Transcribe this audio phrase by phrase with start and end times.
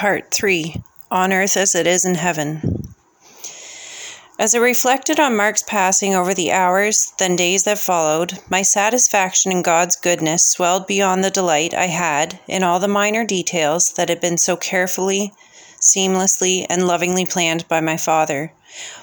[0.00, 0.76] Part 3
[1.10, 2.94] On Earth as It Is in Heaven.
[4.38, 9.52] As I reflected on Mark's passing over the hours, then days that followed, my satisfaction
[9.52, 14.08] in God's goodness swelled beyond the delight I had in all the minor details that
[14.08, 15.34] had been so carefully,
[15.82, 18.54] seamlessly, and lovingly planned by my Father.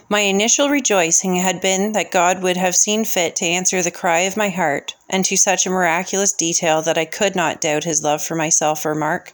[0.09, 4.21] My initial rejoicing had been that God would have seen fit to answer the cry
[4.21, 8.01] of my heart, and to such a miraculous detail that I could not doubt his
[8.01, 9.33] love for myself or Mark.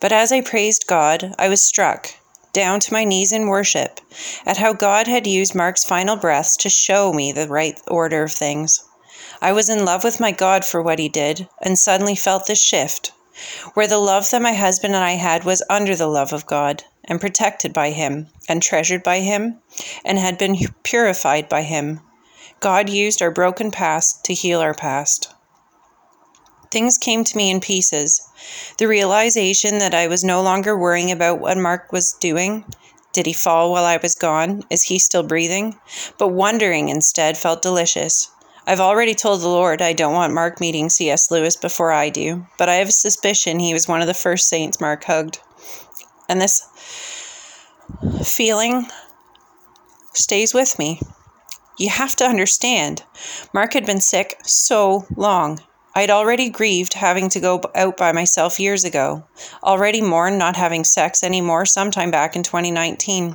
[0.00, 2.10] But as I praised God, I was struck,
[2.52, 4.00] down to my knees in worship,
[4.44, 8.32] at how God had used Mark's final breaths to show me the right order of
[8.32, 8.84] things.
[9.40, 12.62] I was in love with my God for what he did, and suddenly felt this
[12.62, 13.12] shift,
[13.74, 16.84] where the love that my husband and I had was under the love of God,
[17.04, 19.60] and protected by him, and treasured by him,
[20.04, 22.00] and had been purified by him.
[22.60, 25.32] God used our broken past to heal our past.
[26.70, 28.25] Things came to me in pieces.
[28.78, 32.64] The realization that I was no longer worrying about what Mark was doing.
[33.12, 34.62] Did he fall while I was gone?
[34.68, 35.78] Is he still breathing?
[36.18, 38.30] But wondering instead felt delicious.
[38.66, 41.30] I've already told the Lord I don't want Mark meeting C.S.
[41.30, 44.48] Lewis before I do, but I have a suspicion he was one of the first
[44.48, 45.38] saints Mark hugged.
[46.28, 46.62] And this
[48.24, 48.86] feeling
[50.14, 51.00] stays with me.
[51.78, 53.04] You have to understand,
[53.52, 55.60] Mark had been sick so long.
[55.96, 59.24] I'd already grieved having to go out by myself years ago,
[59.64, 63.34] already mourned not having sex anymore sometime back in 2019.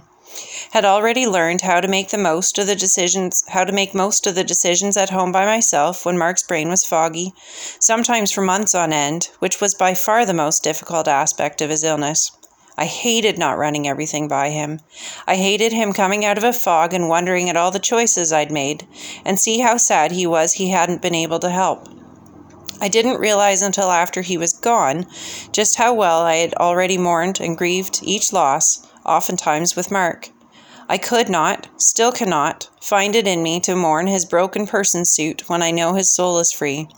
[0.70, 4.28] Had already learned how to make the most of the decisions, how to make most
[4.28, 7.34] of the decisions at home by myself when Mark's brain was foggy,
[7.80, 11.84] sometimes for months on end, which was by far the most difficult aspect of his
[11.84, 12.30] illness.
[12.78, 14.82] I hated not running everything by him.
[15.26, 18.52] I hated him coming out of a fog and wondering at all the choices I'd
[18.52, 18.86] made,
[19.26, 21.88] and see how sad he was he hadn't been able to help.
[22.82, 25.06] I didn't realize until after he was gone
[25.52, 30.30] just how well I had already mourned and grieved each loss, oftentimes with Mark.
[30.90, 35.48] I could not, still cannot, find it in me to mourn his broken person suit
[35.48, 36.89] when I know his soul is free.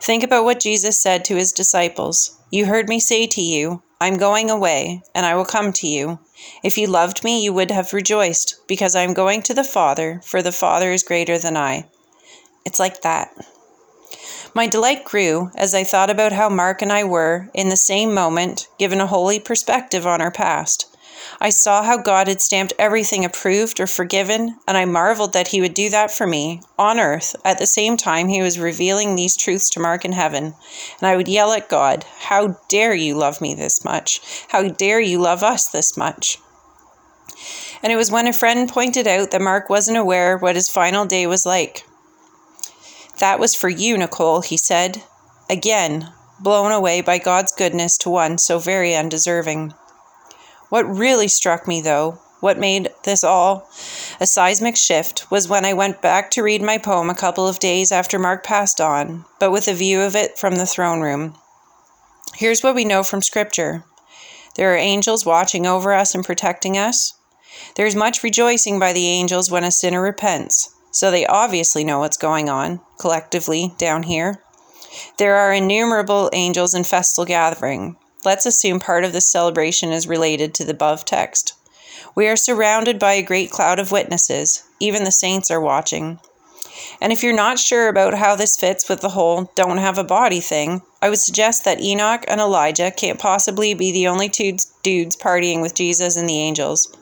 [0.00, 4.16] Think about what Jesus said to his disciples You heard me say to you, I'm
[4.16, 6.20] going away, and I will come to you.
[6.62, 10.20] If you loved me, you would have rejoiced, because I am going to the Father,
[10.24, 11.88] for the Father is greater than I.
[12.64, 13.28] It's like that.
[14.52, 18.12] My delight grew as I thought about how Mark and I were, in the same
[18.12, 20.86] moment, given a holy perspective on our past.
[21.40, 25.60] I saw how God had stamped everything approved or forgiven, and I marveled that He
[25.60, 29.36] would do that for me, on earth, at the same time He was revealing these
[29.36, 30.54] truths to Mark in heaven.
[31.00, 34.20] And I would yell at God, How dare you love me this much?
[34.48, 36.38] How dare you love us this much?
[37.82, 41.06] And it was when a friend pointed out that Mark wasn't aware what his final
[41.06, 41.84] day was like.
[43.20, 45.02] That was for you, Nicole, he said,
[45.50, 46.10] again,
[46.40, 49.74] blown away by God's goodness to one so very undeserving.
[50.70, 53.68] What really struck me, though, what made this all
[54.20, 57.58] a seismic shift, was when I went back to read my poem a couple of
[57.58, 61.34] days after Mark passed on, but with a view of it from the throne room.
[62.36, 63.84] Here's what we know from Scripture
[64.56, 67.14] there are angels watching over us and protecting us.
[67.76, 71.98] There is much rejoicing by the angels when a sinner repents so they obviously know
[72.00, 74.42] what's going on collectively down here.
[75.18, 77.96] There are innumerable angels in festal gathering.
[78.24, 81.54] Let's assume part of this celebration is related to the above text.
[82.14, 84.64] We are surrounded by a great cloud of witnesses.
[84.80, 86.18] Even the saints are watching.
[87.00, 90.04] And if you're not sure about how this fits with the whole don't have a
[90.04, 94.56] body thing, I would suggest that Enoch and Elijah can't possibly be the only two
[94.82, 96.94] dudes partying with Jesus and the angels.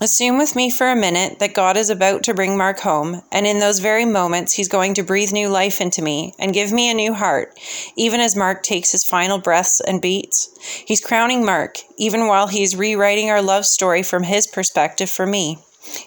[0.00, 3.48] Assume with me for a minute that God is about to bring Mark home, and
[3.48, 6.88] in those very moments, He's going to breathe new life into me and give me
[6.88, 7.58] a new heart,
[7.96, 10.56] even as Mark takes his final breaths and beats.
[10.86, 15.58] He's crowning Mark, even while he's rewriting our love story from his perspective for me.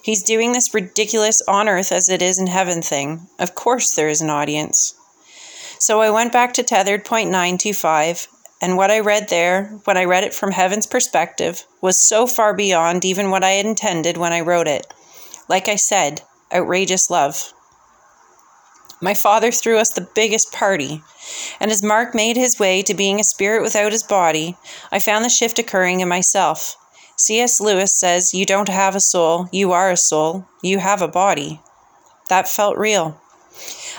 [0.02, 3.28] He's doing this ridiculous on earth as it is in heaven thing.
[3.40, 4.96] Of course, there is an audience.
[5.79, 8.28] So I went back to tethered point 925
[8.61, 12.53] and what I read there, when I read it from heaven's perspective, was so far
[12.53, 14.85] beyond even what I had intended when I wrote it.
[15.49, 16.22] Like I said,
[16.53, 17.53] outrageous love.
[19.02, 21.02] My father threw us the biggest party,
[21.59, 24.55] and as Mark made his way to being a spirit without his body,
[24.91, 26.75] I found the shift occurring in myself.
[27.17, 27.59] C.S.
[27.59, 31.61] Lewis says, You don't have a soul, you are a soul, you have a body.
[32.29, 33.19] That felt real.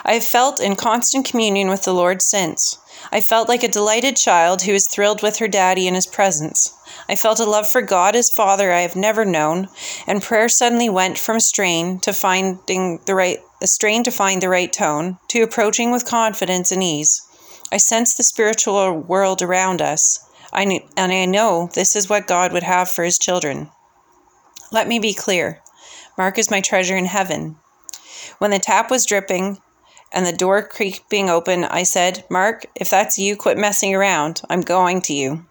[0.04, 2.78] I have felt in constant communion with the Lord since.
[3.12, 6.74] I felt like a delighted child who is thrilled with her daddy in his presence.
[7.08, 9.68] I felt a love for God as Father I have never known,
[10.06, 14.42] and prayer suddenly went from a strain to finding the right a strain to find
[14.42, 17.22] the right tone to approaching with confidence and ease.
[17.70, 20.18] I sense the spiritual world around us,
[20.52, 23.70] I kn- and I know this is what God would have for his children.
[24.72, 25.60] Let me be clear
[26.18, 27.56] Mark is my treasure in heaven.
[28.38, 29.58] When the tap was dripping
[30.12, 34.42] and the door creaking open, I said, Mark, if that's you, quit messing around.
[34.48, 35.44] I'm going to you.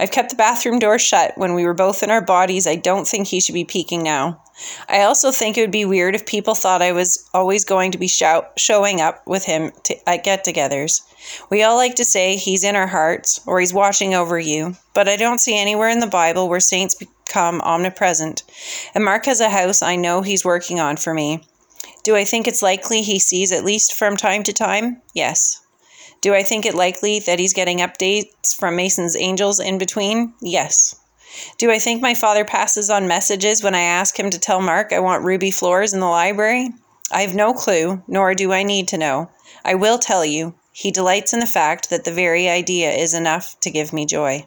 [0.00, 2.66] I've kept the bathroom door shut when we were both in our bodies.
[2.66, 4.42] I don't think he should be peeking now.
[4.88, 7.98] I also think it would be weird if people thought I was always going to
[7.98, 11.00] be shout, showing up with him to, at get togethers.
[11.48, 15.08] We all like to say he's in our hearts or he's watching over you, but
[15.08, 18.42] I don't see anywhere in the Bible where saints become omnipresent.
[18.94, 21.44] And Mark has a house I know he's working on for me.
[22.04, 25.02] Do I think it's likely he sees at least from time to time?
[25.14, 25.60] Yes.
[26.20, 30.34] Do I think it likely that he's getting updates from Mason's angels in between?
[30.40, 30.94] Yes.
[31.58, 34.92] Do I think my father passes on messages when I ask him to tell Mark
[34.92, 36.70] I want ruby floors in the library?
[37.12, 39.30] I have no clue, nor do I need to know.
[39.64, 43.58] I will tell you, he delights in the fact that the very idea is enough
[43.60, 44.46] to give me joy.